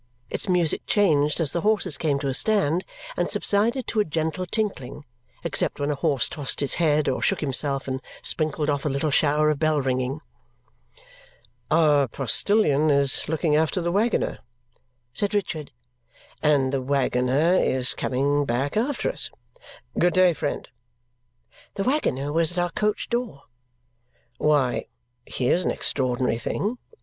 Its 0.31 0.49
music 0.49 0.81
changed 0.87 1.39
as 1.39 1.51
the 1.53 1.61
horses 1.61 1.95
came 1.95 2.17
to 2.17 2.27
a 2.27 2.33
stand, 2.33 2.83
and 3.15 3.29
subsided 3.29 3.85
to 3.85 3.99
a 3.99 4.03
gentle 4.03 4.47
tinkling, 4.47 5.05
except 5.43 5.79
when 5.79 5.91
a 5.91 6.01
horse 6.01 6.27
tossed 6.27 6.59
his 6.59 6.73
head 6.81 7.07
or 7.07 7.21
shook 7.21 7.39
himself 7.39 7.87
and 7.87 8.01
sprinkled 8.23 8.67
off 8.67 8.83
a 8.83 8.89
little 8.89 9.11
shower 9.11 9.51
of 9.51 9.59
bell 9.59 9.79
ringing. 9.79 10.19
"Our 11.69 12.07
postilion 12.07 12.89
is 12.89 13.29
looking 13.29 13.55
after 13.55 13.79
the 13.79 13.91
waggoner," 13.91 14.39
said 15.13 15.35
Richard, 15.35 15.69
"and 16.41 16.73
the 16.73 16.81
waggoner 16.81 17.53
is 17.57 17.93
coming 17.93 18.43
back 18.43 18.75
after 18.75 19.07
us. 19.11 19.29
Good 19.99 20.13
day, 20.15 20.33
friend!" 20.33 20.67
The 21.75 21.83
waggoner 21.83 22.33
was 22.33 22.51
at 22.51 22.57
our 22.57 22.71
coach 22.71 23.07
door. 23.07 23.43
"Why, 24.39 24.87
here's 25.27 25.63
an 25.63 25.69
extraordinary 25.69 26.39
thing!" 26.39 26.79